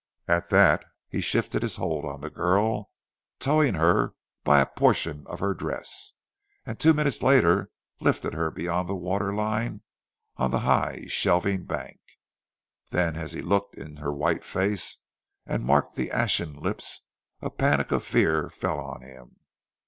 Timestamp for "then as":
12.89-13.33